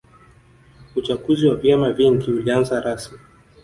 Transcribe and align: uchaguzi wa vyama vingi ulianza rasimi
uchaguzi 0.95 1.47
wa 1.47 1.55
vyama 1.55 1.91
vingi 1.91 2.31
ulianza 2.31 2.79
rasimi 2.81 3.19